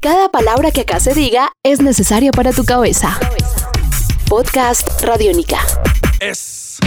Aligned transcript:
Cada 0.00 0.28
palabra 0.28 0.70
que 0.70 0.82
acá 0.82 1.00
se 1.00 1.12
diga 1.12 1.50
es 1.64 1.82
necesaria 1.82 2.30
para 2.30 2.52
tu 2.52 2.64
cabeza. 2.64 3.18
Podcast 4.28 5.02
Radiónica. 5.02 5.58
Es. 6.20 6.78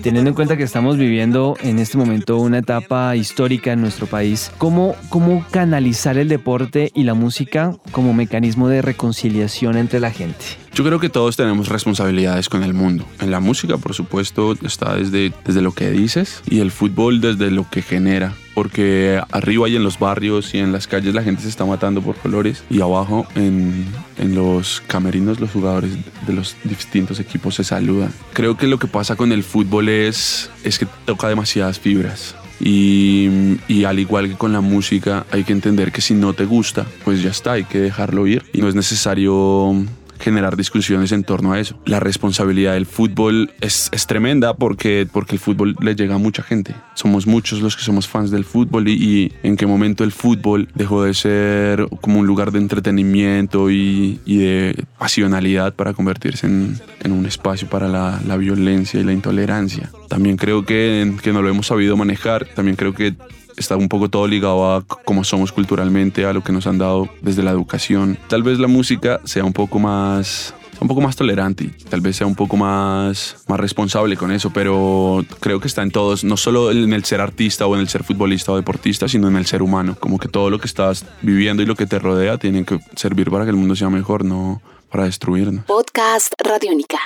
Teniendo 0.00 0.30
en 0.30 0.34
cuenta 0.34 0.56
que 0.56 0.62
estamos 0.62 0.96
viviendo 0.96 1.56
en 1.60 1.80
este 1.80 1.98
momento 1.98 2.36
una 2.36 2.58
etapa 2.58 3.16
histórica 3.16 3.72
en 3.72 3.80
nuestro 3.80 4.06
país, 4.06 4.52
¿cómo, 4.58 4.94
¿cómo 5.08 5.44
canalizar 5.50 6.18
el 6.18 6.28
deporte 6.28 6.92
y 6.94 7.02
la 7.02 7.14
música 7.14 7.76
como 7.90 8.14
mecanismo 8.14 8.68
de 8.68 8.80
reconciliación 8.80 9.76
entre 9.76 9.98
la 9.98 10.12
gente? 10.12 10.44
Yo 10.72 10.84
creo 10.84 11.00
que 11.00 11.08
todos 11.08 11.36
tenemos 11.36 11.68
responsabilidades 11.68 12.48
con 12.48 12.62
el 12.62 12.74
mundo. 12.74 13.04
En 13.18 13.32
la 13.32 13.40
música, 13.40 13.76
por 13.76 13.92
supuesto, 13.94 14.54
está 14.64 14.94
desde, 14.94 15.32
desde 15.44 15.62
lo 15.62 15.72
que 15.72 15.90
dices 15.90 16.42
y 16.48 16.60
el 16.60 16.70
fútbol 16.70 17.20
desde 17.20 17.50
lo 17.50 17.68
que 17.68 17.82
genera. 17.82 18.34
Porque 18.56 19.20
arriba 19.32 19.68
y 19.68 19.76
en 19.76 19.84
los 19.84 19.98
barrios 19.98 20.54
y 20.54 20.58
en 20.58 20.72
las 20.72 20.86
calles 20.86 21.14
la 21.14 21.22
gente 21.22 21.42
se 21.42 21.48
está 21.48 21.66
matando 21.66 22.00
por 22.00 22.16
colores 22.16 22.64
y 22.70 22.80
abajo 22.80 23.26
en, 23.34 23.84
en 24.16 24.34
los 24.34 24.82
camerinos 24.86 25.40
los 25.40 25.50
jugadores 25.50 25.92
de 26.26 26.32
los 26.32 26.56
distintos 26.64 27.20
equipos 27.20 27.56
se 27.56 27.64
saludan. 27.64 28.12
Creo 28.32 28.56
que 28.56 28.66
lo 28.66 28.78
que 28.78 28.86
pasa 28.86 29.14
con 29.14 29.30
el 29.30 29.44
fútbol 29.44 29.90
es, 29.90 30.50
es 30.64 30.78
que 30.78 30.86
toca 31.04 31.28
demasiadas 31.28 31.78
fibras. 31.78 32.34
Y, 32.58 33.58
y, 33.68 33.84
al 33.84 33.98
igual 33.98 34.30
que 34.30 34.34
con 34.34 34.54
la 34.54 34.62
música, 34.62 35.26
hay 35.30 35.44
que 35.44 35.52
entender 35.52 35.92
que 35.92 36.00
si 36.00 36.14
no 36.14 36.32
te 36.32 36.46
gusta, 36.46 36.86
pues 37.04 37.22
ya 37.22 37.28
está, 37.28 37.52
hay 37.52 37.64
que 37.64 37.78
dejarlo 37.78 38.26
ir. 38.26 38.46
Y 38.54 38.62
no 38.62 38.68
es 38.68 38.74
necesario 38.74 39.84
generar 40.20 40.56
discusiones 40.56 41.12
en 41.12 41.24
torno 41.24 41.52
a 41.52 41.60
eso. 41.60 41.78
La 41.84 42.00
responsabilidad 42.00 42.74
del 42.74 42.86
fútbol 42.86 43.52
es, 43.60 43.88
es, 43.92 44.06
tremenda 44.06 44.54
porque, 44.54 45.08
porque 45.10 45.34
el 45.34 45.38
fútbol 45.38 45.76
le 45.80 45.94
llega 45.94 46.14
a 46.14 46.18
mucha 46.18 46.42
gente. 46.42 46.74
Somos 46.94 47.26
muchos 47.26 47.60
los 47.60 47.76
que 47.76 47.82
somos 47.82 48.08
fans 48.08 48.30
del 48.30 48.44
fútbol 48.44 48.88
y, 48.88 48.92
y 48.92 49.32
en 49.42 49.56
qué 49.56 49.66
momento 49.66 50.04
el 50.04 50.12
fútbol 50.12 50.68
dejó 50.74 51.04
de 51.04 51.14
ser 51.14 51.86
como 52.00 52.20
un 52.20 52.26
lugar 52.26 52.52
de 52.52 52.58
entretenimiento 52.58 53.70
y, 53.70 54.20
y 54.24 54.38
de 54.38 54.84
pasionalidad 54.98 55.74
para 55.74 55.92
convertirse 55.92 56.46
en, 56.46 56.80
en 57.02 57.12
un 57.12 57.26
espacio 57.26 57.68
para 57.68 57.88
la, 57.88 58.20
la, 58.26 58.36
violencia 58.36 59.00
y 59.00 59.04
la 59.04 59.12
intolerancia. 59.12 59.90
También 60.08 60.36
creo 60.36 60.64
que, 60.64 61.14
que 61.22 61.32
no 61.32 61.42
lo 61.42 61.48
hemos 61.48 61.66
sabido 61.66 61.96
manejar, 61.96 62.46
también 62.54 62.76
creo 62.76 62.94
que 62.94 63.14
está 63.56 63.76
un 63.76 63.88
poco 63.88 64.08
todo 64.08 64.26
ligado 64.26 64.74
a 64.74 64.84
cómo 64.84 65.24
somos 65.24 65.52
culturalmente, 65.52 66.24
a 66.24 66.32
lo 66.32 66.42
que 66.42 66.52
nos 66.52 66.66
han 66.66 66.78
dado 66.78 67.08
desde 67.22 67.42
la 67.42 67.50
educación. 67.50 68.18
Tal 68.28 68.42
vez 68.42 68.58
la 68.58 68.68
música 68.68 69.20
sea 69.24 69.44
un 69.44 69.52
poco 69.52 69.78
más 69.78 70.54
un 70.80 70.88
poco 70.88 71.00
más 71.00 71.16
tolerante 71.16 71.64
y 71.64 71.68
tal 71.68 72.00
vez 72.00 72.16
sea 72.16 72.26
un 72.26 72.34
poco 72.34 72.56
más, 72.56 73.44
más 73.48 73.58
responsable 73.58 74.16
con 74.16 74.30
eso, 74.30 74.50
pero 74.50 75.24
creo 75.40 75.60
que 75.60 75.68
está 75.68 75.82
en 75.82 75.90
todos, 75.90 76.24
no 76.24 76.36
solo 76.36 76.70
en 76.70 76.92
el 76.92 77.04
ser 77.04 77.20
artista 77.20 77.66
o 77.66 77.74
en 77.74 77.80
el 77.80 77.88
ser 77.88 78.04
futbolista 78.04 78.52
o 78.52 78.56
deportista, 78.56 79.08
sino 79.08 79.28
en 79.28 79.36
el 79.36 79.46
ser 79.46 79.62
humano. 79.62 79.96
Como 79.98 80.18
que 80.18 80.28
todo 80.28 80.50
lo 80.50 80.58
que 80.58 80.66
estás 80.66 81.06
viviendo 81.22 81.62
y 81.62 81.66
lo 81.66 81.74
que 81.74 81.86
te 81.86 81.98
rodea 81.98 82.38
tiene 82.38 82.64
que 82.64 82.78
servir 82.94 83.30
para 83.30 83.44
que 83.44 83.50
el 83.50 83.56
mundo 83.56 83.74
sea 83.76 83.90
mejor, 83.90 84.24
no 84.24 84.60
para 84.90 85.04
destruirnos. 85.04 85.64
Podcast 85.64 86.32
Radiónica. 86.42 86.98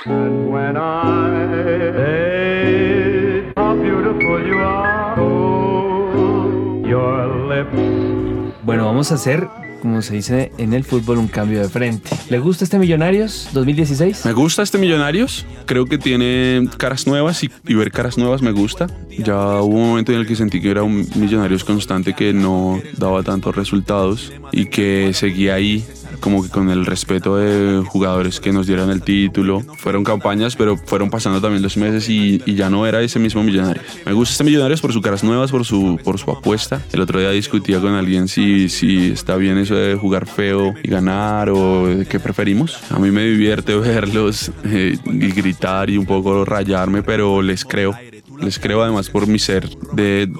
Bueno, 8.63 8.85
vamos 8.85 9.11
a 9.11 9.15
hacer, 9.15 9.47
como 9.81 10.01
se 10.01 10.13
dice 10.13 10.51
en 10.57 10.73
el 10.73 10.83
fútbol, 10.83 11.17
un 11.17 11.27
cambio 11.27 11.61
de 11.61 11.69
frente. 11.69 12.09
¿Le 12.29 12.39
gusta 12.39 12.63
este 12.63 12.77
Millonarios 12.79 13.49
2016? 13.53 14.25
Me 14.25 14.33
gusta 14.33 14.61
este 14.63 14.77
Millonarios. 14.77 15.45
Creo 15.65 15.85
que 15.85 15.97
tiene 15.97 16.69
caras 16.77 17.07
nuevas 17.07 17.43
y, 17.43 17.49
ver 17.73 17.91
caras 17.91 18.17
nuevas 18.17 18.41
me 18.41 18.51
gusta. 18.51 18.87
Ya 19.17 19.35
hubo 19.61 19.77
un 19.77 19.89
momento 19.89 20.13
en 20.13 20.19
el 20.19 20.27
que 20.27 20.35
sentí 20.35 20.61
que 20.61 20.69
era 20.69 20.83
un 20.83 21.07
Millonarios 21.15 21.63
constante 21.63 22.13
que 22.13 22.33
no 22.33 22.79
daba 22.97 23.23
tantos 23.23 23.55
resultados 23.55 24.31
y 24.51 24.65
que 24.65 25.11
seguía 25.13 25.55
ahí 25.55 25.85
como 26.21 26.41
que 26.41 26.49
con 26.49 26.69
el 26.69 26.85
respeto 26.85 27.35
de 27.35 27.83
jugadores 27.85 28.39
que 28.39 28.53
nos 28.53 28.67
dieran 28.67 28.89
el 28.89 29.01
título. 29.01 29.61
Fueron 29.77 30.03
campañas, 30.03 30.55
pero 30.55 30.77
fueron 30.77 31.09
pasando 31.09 31.41
también 31.41 31.61
los 31.61 31.75
meses 31.75 32.07
y, 32.07 32.41
y, 32.45 32.55
ya 32.55 32.69
no 32.69 32.87
era 32.87 33.01
ese 33.01 33.19
mismo 33.19 33.43
Millonarios. 33.43 33.85
Me 34.05 34.13
gusta 34.13 34.31
este 34.31 34.43
Millonarios 34.43 34.79
por 34.79 34.93
sus 34.93 35.01
caras 35.01 35.23
nuevas, 35.23 35.51
por 35.51 35.65
su, 35.65 35.99
por 36.03 36.17
su 36.17 36.31
apuesta. 36.31 36.81
El 36.93 37.01
otro 37.01 37.19
día 37.19 37.31
discutía 37.31 37.81
con 37.81 37.93
alguien 37.93 38.27
si, 38.27 38.69
si 38.69 39.11
está 39.11 39.35
bien 39.35 39.57
eso 39.57 39.75
de 39.75 39.95
jugar 39.95 40.27
feo 40.27 40.73
y 40.83 40.89
ganar 40.89 41.49
o 41.49 41.87
qué 42.07 42.19
preferimos. 42.19 42.77
A 42.91 42.99
mí 42.99 43.11
me 43.11 43.23
divierte 43.23 43.75
verlos 43.79 44.51
eh, 44.63 44.97
y 45.05 45.31
gritar 45.31 45.89
y 45.89 45.97
un 45.97 46.05
poco 46.05 46.45
rayarme, 46.45 47.03
pero 47.03 47.41
les 47.41 47.65
creo 47.65 47.93
les 48.41 48.59
creo 48.59 48.81
además 48.81 49.09
por 49.09 49.27
mi 49.27 49.39
ser 49.39 49.69
de 49.93 50.31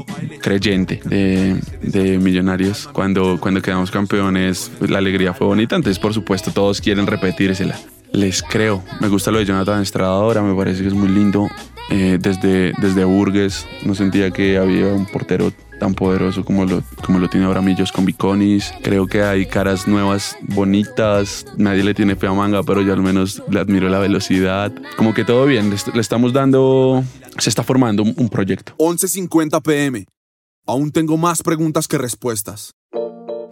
creyente 0.41 1.01
de, 1.81 2.17
millonarios. 2.19 2.87
Cuando, 2.91 3.39
cuando 3.39 3.61
quedamos 3.61 3.91
campeones, 3.91 4.71
la 4.79 4.97
alegría 4.97 5.33
fue 5.33 5.47
bonita. 5.47 5.75
Entonces, 5.75 5.99
por 5.99 6.13
supuesto, 6.13 6.51
todos 6.51 6.81
quieren 6.81 7.07
repetírsela. 7.07 7.79
Les 8.11 8.43
creo. 8.43 8.83
Me 8.99 9.07
gusta 9.07 9.31
lo 9.31 9.39
de 9.39 9.45
Jonathan 9.45 9.81
Estrada 9.81 10.11
ahora, 10.11 10.41
me 10.41 10.55
parece 10.55 10.81
que 10.81 10.87
es 10.87 10.93
muy 10.93 11.09
lindo. 11.09 11.47
Eh, 11.89 12.17
desde, 12.21 12.73
desde 12.77 13.03
Burgues 13.03 13.67
no 13.85 13.95
sentía 13.95 14.31
que 14.31 14.57
había 14.57 14.87
un 14.87 15.05
portero 15.05 15.51
tan 15.81 15.95
poderoso 15.95 16.45
como 16.45 16.63
lo, 16.65 16.83
como 17.03 17.17
lo 17.17 17.27
tiene 17.27 17.47
ahora 17.47 17.59
Millos 17.59 17.91
con 17.91 18.05
Biconis. 18.05 18.71
Creo 18.83 19.07
que 19.07 19.23
hay 19.23 19.47
caras 19.47 19.87
nuevas, 19.87 20.37
bonitas. 20.43 21.43
Nadie 21.57 21.83
le 21.83 21.95
tiene 21.95 22.15
fe 22.15 22.27
a 22.27 22.33
manga, 22.33 22.61
pero 22.61 22.83
yo 22.83 22.93
al 22.93 23.01
menos 23.01 23.41
le 23.49 23.59
admiro 23.59 23.89
la 23.89 23.97
velocidad. 23.97 24.71
Como 24.95 25.15
que 25.15 25.25
todo 25.25 25.47
bien. 25.47 25.71
Le, 25.71 25.77
le 25.91 25.99
estamos 25.99 26.33
dando. 26.33 27.03
Se 27.39 27.49
está 27.49 27.63
formando 27.63 28.03
un, 28.03 28.13
un 28.15 28.29
proyecto. 28.29 28.75
11:50 28.77 29.59
pm. 29.63 30.05
Aún 30.67 30.91
tengo 30.91 31.17
más 31.17 31.41
preguntas 31.41 31.87
que 31.87 31.97
respuestas. 31.97 32.75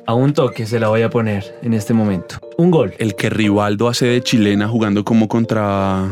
A 0.06 0.14
un 0.14 0.34
toque 0.34 0.68
se 0.68 0.80
la 0.80 0.90
voy 0.90 1.02
a 1.02 1.10
poner 1.10 1.58
en 1.64 1.74
este 1.74 1.96
momento. 1.96 2.36
Un 2.60 2.70
gol. 2.70 2.94
El 3.00 3.16
que 3.16 3.32
Rivaldo 3.32 3.88
hace 3.88 4.06
de 4.06 4.22
chilena 4.22 4.68
jugando 4.68 5.04
como 5.04 5.28
contra. 5.28 6.08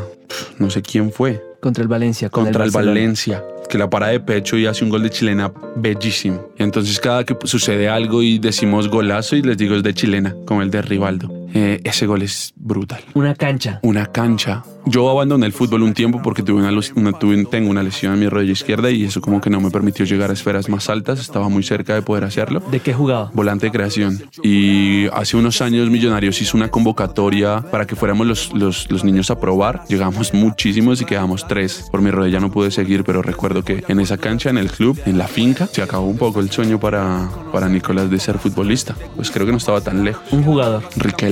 No 0.57 0.71
sé 0.71 0.81
quién 0.81 1.11
fue. 1.11 1.43
Contra 1.61 1.83
el 1.83 1.87
Valencia. 1.87 2.31
Contra 2.31 2.63
el, 2.63 2.69
el 2.69 2.73
Valencia 2.73 3.43
que 3.69 3.77
la 3.77 3.89
para 3.89 4.07
de 4.07 4.19
pecho 4.19 4.57
y 4.57 4.65
hace 4.65 4.83
un 4.83 4.89
gol 4.89 5.03
de 5.03 5.09
chilena 5.09 5.51
bellísimo. 5.75 6.47
Entonces 6.57 6.99
cada 6.99 7.23
que 7.23 7.35
sucede 7.43 7.89
algo 7.89 8.21
y 8.21 8.39
decimos 8.39 8.89
golazo 8.89 9.35
y 9.35 9.41
les 9.41 9.57
digo 9.57 9.75
es 9.75 9.83
de 9.83 9.93
chilena, 9.93 10.35
como 10.45 10.61
el 10.61 10.71
de 10.71 10.81
Rivaldo. 10.81 11.36
Eh, 11.53 11.81
ese 11.83 12.05
gol 12.05 12.21
es 12.21 12.53
brutal. 12.55 13.03
Una 13.13 13.35
cancha. 13.35 13.79
Una 13.83 14.05
cancha. 14.05 14.63
Yo 14.85 15.09
abandoné 15.09 15.45
el 15.45 15.51
fútbol 15.51 15.83
un 15.83 15.93
tiempo 15.93 16.21
porque 16.23 16.43
tuve 16.43 16.61
una, 16.61 16.71
una, 16.95 17.11
tuve, 17.11 17.43
tengo 17.45 17.69
una 17.69 17.83
lesión 17.83 18.13
en 18.13 18.19
mi 18.19 18.29
rodilla 18.29 18.53
izquierda 18.53 18.89
y 18.89 19.03
eso 19.03 19.19
como 19.19 19.41
que 19.41 19.49
no 19.49 19.59
me 19.59 19.69
permitió 19.69 20.05
llegar 20.05 20.29
a 20.29 20.33
esferas 20.33 20.69
más 20.69 20.89
altas. 20.89 21.19
Estaba 21.19 21.49
muy 21.49 21.63
cerca 21.63 21.93
de 21.93 22.01
poder 22.01 22.23
hacerlo. 22.23 22.61
¿De 22.71 22.79
qué 22.79 22.93
jugaba? 22.93 23.29
Volante 23.33 23.65
de 23.65 23.71
creación. 23.71 24.23
Y 24.43 25.07
hace 25.07 25.35
unos 25.35 25.61
años 25.61 25.89
Millonarios 25.89 26.41
hizo 26.41 26.55
una 26.55 26.69
convocatoria 26.69 27.61
para 27.69 27.85
que 27.85 27.95
fuéramos 27.97 28.27
los, 28.27 28.53
los, 28.53 28.89
los 28.89 29.03
niños 29.03 29.29
a 29.29 29.39
probar. 29.39 29.83
Llegamos 29.89 30.33
muchísimos 30.33 31.01
y 31.01 31.05
quedamos 31.05 31.45
tres. 31.47 31.87
Por 31.91 32.01
mi 32.01 32.09
rodilla 32.09 32.39
no 32.39 32.49
pude 32.49 32.71
seguir, 32.71 33.03
pero 33.03 33.21
recuerdo 33.21 33.63
que 33.63 33.83
en 33.89 33.99
esa 33.99 34.17
cancha, 34.17 34.49
en 34.49 34.57
el 34.57 34.71
club, 34.71 34.97
en 35.05 35.17
la 35.17 35.27
finca, 35.27 35.67
se 35.67 35.81
acabó 35.81 36.05
un 36.05 36.17
poco 36.17 36.39
el 36.39 36.49
sueño 36.49 36.79
para, 36.79 37.29
para 37.51 37.67
Nicolás 37.67 38.09
de 38.09 38.19
ser 38.19 38.37
futbolista. 38.39 38.95
Pues 39.15 39.31
creo 39.31 39.45
que 39.45 39.51
no 39.51 39.57
estaba 39.57 39.81
tan 39.81 40.05
lejos. 40.05 40.23
Un 40.31 40.43
jugador. 40.43 40.83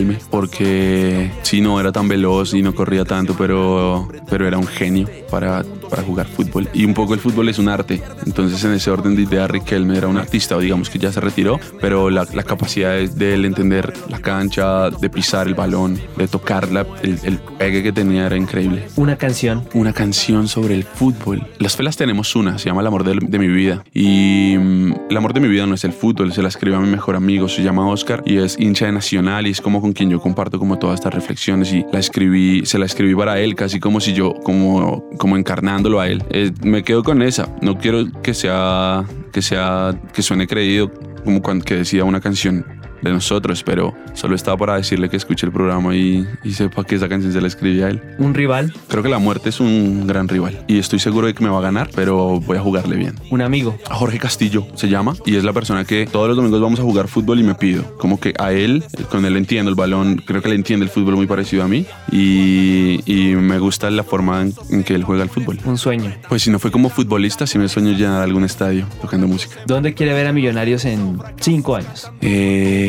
Riquelme, 0.06 0.18
porque 0.30 1.32
sí, 1.44 1.62
no 1.62 1.80
era 1.80 1.92
tan 1.92 2.08
veloz 2.08 2.54
y 2.54 2.62
no 2.62 2.74
corría 2.74 3.06
tanto, 3.06 3.36
pero, 3.38 4.08
pero 4.30 4.48
era 4.48 4.58
un 4.58 4.68
genio 4.68 5.08
para, 5.30 5.64
para 5.90 6.04
jugar 6.04 6.28
fútbol. 6.28 6.70
Y 6.74 6.86
un 6.86 6.94
poco 6.94 7.14
el 7.14 7.20
fútbol 7.20 7.50
es 7.50 7.60
un 7.60 7.70
arte. 7.70 8.02
Entonces, 8.26 8.64
en 8.64 8.74
ese 8.74 8.92
orden 8.92 9.16
de 9.16 9.24
idea, 9.24 9.48
Riquelme 9.48 9.98
era 9.98 10.08
un 10.08 10.18
artista, 10.18 10.56
o 10.56 10.60
digamos 10.60 10.90
que 10.90 11.00
ya 11.00 11.12
se 11.12 11.20
retiró, 11.22 11.60
pero 11.82 12.10
la, 12.10 12.28
la 12.34 12.44
capacidad 12.44 12.92
de, 12.92 13.08
de, 13.08 13.34
él 13.34 13.46
entender 13.46 13.94
la 14.10 14.20
cancha, 14.20 14.90
de 14.90 15.10
pisar 15.10 15.48
el 15.48 15.56
balón, 15.56 16.00
de 16.18 16.28
tocarla, 16.28 16.86
el, 17.02 17.20
el 17.24 17.40
pegue 17.58 17.84
que 17.84 17.92
tenía 17.92 18.26
era 18.26 18.38
increíble. 18.38 18.88
Una 18.96 19.18
canción. 19.18 19.64
Una 19.74 19.94
canción 19.94 20.48
sobre 20.48 20.76
el 20.76 20.84
fútbol. 20.84 21.48
Las 21.60 21.76
felas 21.76 21.98
tenemos 21.98 22.36
una, 22.36 22.58
se 22.58 22.70
llama 22.70 22.82
El 22.82 22.88
amor 22.88 23.04
de, 23.04 23.18
de 23.22 23.40
mi 23.40 23.48
vida. 23.48 23.84
Y 23.94 24.58
um, 24.58 24.85
el 25.16 25.20
amor 25.20 25.34
de 25.34 25.40
mi 25.40 25.48
vida 25.48 25.66
no 25.66 25.76
es 25.76 25.86
el 25.86 25.94
fútbol, 25.94 26.34
se 26.34 26.42
la 26.42 26.50
escribe 26.50 26.76
a 26.76 26.80
mi 26.82 26.90
mejor 26.90 27.16
amigo, 27.16 27.48
se 27.48 27.64
llama 27.64 27.88
Oscar 27.88 28.22
y 28.26 28.36
es 28.36 28.60
hincha 28.60 28.88
de 28.88 28.92
Nacional 28.92 29.48
y 29.48 29.52
es 29.52 29.62
como 29.62 29.80
con 29.80 29.94
quien 29.94 30.10
yo 30.10 30.20
comparto 30.20 30.60
como 30.60 30.78
todas 30.78 30.96
estas 30.96 31.14
reflexiones 31.14 31.72
y 31.72 31.86
la 31.94 32.00
escribí, 32.00 32.66
se 32.66 32.78
la 32.78 32.86
escribí 32.86 33.16
para 33.16 33.40
él, 33.40 33.56
casi 33.56 33.80
como 33.80 34.02
si 34.02 34.12
yo, 34.12 34.34
como, 34.44 35.08
como 35.18 35.38
encarnándolo 35.38 36.02
a 36.02 36.10
él. 36.10 36.22
Eh, 36.32 36.52
me 36.66 36.84
quedo 36.84 37.02
con 37.02 37.22
esa. 37.22 37.48
No 37.62 37.78
quiero 37.78 38.12
que 38.22 38.34
sea, 38.34 39.06
que 39.32 39.42
sea, 39.42 39.98
que 40.14 40.22
suene 40.22 40.48
creído 40.48 40.92
como 41.24 41.42
cuando 41.42 41.64
que 41.64 41.76
decía 41.76 42.04
una 42.04 42.20
canción 42.20 42.66
de 43.02 43.12
nosotros, 43.12 43.64
pero 43.64 43.94
solo 44.14 44.36
estaba 44.36 44.58
para 44.58 44.76
decirle 44.76 45.10
que 45.10 45.18
escuche 45.18 45.46
el 45.46 45.52
programa 45.52 45.96
y, 45.96 46.28
y, 46.44 46.54
sepa 46.54 46.84
que 46.84 46.96
esa 46.96 47.10
canción 47.10 47.34
se 47.34 47.42
la 47.42 47.48
escribí 47.48 47.82
a 47.82 47.90
él. 47.90 48.02
¿Un 48.18 48.34
rival? 48.34 48.74
Creo 48.88 49.04
que 49.04 49.10
la 49.10 49.20
muerte 49.20 49.50
es 49.50 49.60
un 49.60 50.08
gran 50.08 50.28
rival 50.28 50.64
y 50.68 50.80
estoy 50.80 51.00
seguro 51.00 51.28
de 51.28 51.34
que 51.34 51.44
me 51.44 51.50
va 51.50 51.60
a 51.60 51.62
ganar, 51.62 51.90
pero 51.96 52.40
voy 52.40 52.58
a 52.58 52.62
jugarle 52.62 52.96
bien. 52.96 53.16
¿Un 53.30 53.42
amigo? 53.42 53.78
A 53.90 53.96
Jorge 53.96 54.20
Castillo 54.20 54.68
se 54.76 54.90
llama 54.90 55.16
y 55.26 55.36
es 55.36 55.44
la 55.44 55.54
persona 55.54 55.86
que 55.86 56.08
todos 56.08 56.28
los 56.28 56.38
domingos 56.38 56.62
vamos 56.62 56.80
a 56.80 56.84
jugar 56.84 57.08
fútbol 57.08 57.40
y 57.40 57.44
me 57.44 57.56
pido. 57.56 57.84
Como 57.98 58.20
que 58.20 58.34
a 58.40 58.52
él, 58.52 58.84
con 59.10 59.26
él 59.26 59.36
entiendo 59.38 59.70
el 59.70 59.76
balón, 59.76 60.22
creo 60.26 60.42
que 60.42 60.50
le 60.50 60.56
entiende 60.56 60.86
el 60.86 60.92
fútbol 60.92 61.16
muy 61.16 61.28
parecido 61.28 61.64
a 61.64 61.68
mí 61.68 61.86
y, 62.12 63.02
y 63.06 63.36
me 63.36 63.60
gusta 63.60 63.90
la 63.90 64.04
forma 64.04 64.42
en, 64.42 64.54
en, 64.70 64.84
que 64.84 64.96
él 64.96 65.04
juega 65.04 65.24
el 65.24 65.30
fútbol. 65.30 65.60
¿Un 65.66 65.78
sueño? 65.78 66.14
Pues 66.30 66.44
si 66.44 66.50
no 66.50 66.60
fue 66.60 66.72
como 66.72 66.90
futbolista, 66.90 67.46
sí 67.46 67.58
me 67.58 67.68
sueño 67.68 67.92
llenar 67.92 68.22
algún 68.22 68.44
estadio 68.44 68.88
tocando 69.02 69.28
música. 69.28 69.56
¿Dónde 69.66 69.94
quiere 69.94 70.14
ver 70.14 70.28
a 70.28 70.34
Millonarios 70.34 70.86
en 70.86 71.20
cinco 71.40 71.76
años? 71.76 72.12
Eh 72.22 72.85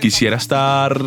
quisiera 0.00 0.36
estar, 0.36 1.00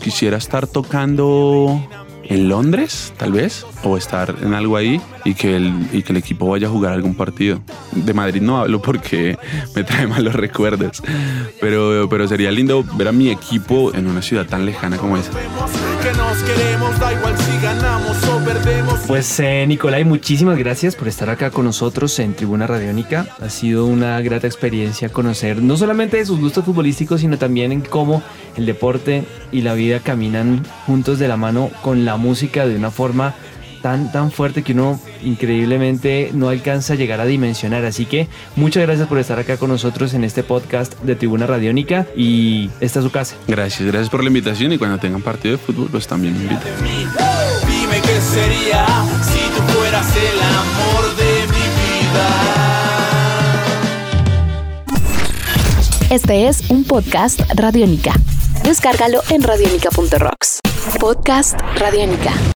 quisiera 0.00 0.36
estar 0.36 0.66
tocando 0.66 1.80
en 2.28 2.48
Londres, 2.48 3.12
tal 3.16 3.32
vez, 3.32 3.66
o 3.82 3.96
estar 3.96 4.34
en 4.42 4.54
algo 4.54 4.76
ahí 4.76 5.00
y 5.24 5.34
que, 5.34 5.56
el, 5.56 5.88
y 5.92 6.02
que 6.02 6.12
el 6.12 6.18
equipo 6.18 6.48
vaya 6.48 6.68
a 6.68 6.70
jugar 6.70 6.92
algún 6.92 7.14
partido. 7.14 7.60
De 7.92 8.14
Madrid 8.14 8.40
no 8.40 8.58
hablo 8.58 8.80
porque 8.80 9.38
me 9.74 9.84
trae 9.84 10.06
malos 10.06 10.34
recuerdos, 10.34 11.02
pero, 11.60 12.08
pero 12.08 12.28
sería 12.28 12.50
lindo 12.50 12.84
ver 12.94 13.08
a 13.08 13.12
mi 13.12 13.30
equipo 13.30 13.94
en 13.94 14.06
una 14.06 14.22
ciudad 14.22 14.46
tan 14.46 14.64
lejana 14.66 14.96
como 14.96 15.16
esa. 15.16 15.30
Pues 19.06 19.38
eh, 19.38 19.66
Nicolai, 19.68 20.04
muchísimas 20.04 20.56
gracias 20.56 20.96
por 20.96 21.08
estar 21.08 21.28
acá 21.28 21.50
con 21.50 21.66
nosotros 21.66 22.18
en 22.18 22.32
Tribuna 22.32 22.66
Radiónica. 22.66 23.26
Ha 23.38 23.50
sido 23.50 23.84
una 23.84 24.18
grata 24.22 24.46
experiencia 24.46 25.10
conocer 25.10 25.62
no 25.62 25.76
solamente 25.76 26.16
de 26.16 26.24
sus 26.24 26.40
gustos 26.40 26.64
futbolísticos, 26.64 27.20
sino 27.20 27.36
también 27.36 27.70
en 27.70 27.82
cómo 27.82 28.22
el 28.56 28.64
deporte 28.64 29.24
y 29.52 29.60
la 29.60 29.74
vida 29.74 30.00
caminan 30.00 30.64
juntos 30.86 31.18
de 31.18 31.28
la 31.28 31.36
mano 31.36 31.70
con 31.82 32.06
la 32.06 32.16
música 32.16 32.66
de 32.66 32.76
una 32.76 32.90
forma 32.90 33.34
tan, 33.82 34.10
tan 34.10 34.32
fuerte 34.32 34.62
que 34.62 34.72
uno 34.72 34.98
increíblemente 35.22 36.30
no 36.32 36.48
alcanza 36.48 36.94
a 36.94 36.96
llegar 36.96 37.20
a 37.20 37.26
dimensionar. 37.26 37.84
Así 37.84 38.06
que 38.06 38.28
muchas 38.56 38.84
gracias 38.84 39.06
por 39.06 39.18
estar 39.18 39.38
acá 39.38 39.58
con 39.58 39.68
nosotros 39.68 40.14
en 40.14 40.24
este 40.24 40.42
podcast 40.42 40.98
de 41.02 41.14
Tribuna 41.14 41.46
Radiónica 41.46 42.06
y 42.16 42.70
esta 42.80 43.00
es 43.00 43.04
su 43.04 43.10
casa. 43.10 43.36
Gracias, 43.46 43.86
gracias 43.86 44.08
por 44.08 44.22
la 44.22 44.28
invitación 44.28 44.72
y 44.72 44.78
cuando 44.78 44.96
tengan 44.96 45.20
partido 45.20 45.52
de 45.52 45.58
fútbol, 45.58 45.88
pues 45.90 46.06
también 46.06 46.32
me 46.38 46.44
invitan. 46.44 47.63
Sería 48.34 48.84
si 49.22 49.38
tú 49.54 49.62
fueras 49.72 50.08
el 50.16 50.40
amor 50.42 51.14
de 51.14 51.46
mi 51.52 51.66
vida. 51.78 52.28
Este 56.10 56.48
es 56.48 56.68
un 56.68 56.82
podcast 56.82 57.40
Radiónica. 57.54 58.12
Descárgalo 58.64 59.22
en 59.30 59.40
radiónica.rocks. 59.40 60.58
Podcast 60.98 61.60
Radiónica. 61.78 62.32